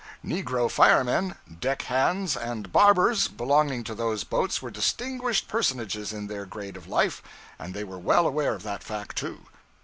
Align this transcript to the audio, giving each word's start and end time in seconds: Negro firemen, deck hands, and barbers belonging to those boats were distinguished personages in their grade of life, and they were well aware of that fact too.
Negro 0.25 0.67
firemen, 0.67 1.35
deck 1.59 1.83
hands, 1.83 2.35
and 2.35 2.71
barbers 2.73 3.27
belonging 3.27 3.83
to 3.83 3.93
those 3.93 4.23
boats 4.23 4.59
were 4.59 4.71
distinguished 4.71 5.47
personages 5.47 6.11
in 6.11 6.25
their 6.25 6.47
grade 6.47 6.75
of 6.75 6.87
life, 6.87 7.21
and 7.59 7.75
they 7.75 7.83
were 7.83 7.99
well 7.99 8.25
aware 8.25 8.55
of 8.55 8.63
that 8.63 8.83
fact 8.83 9.15
too. 9.15 9.41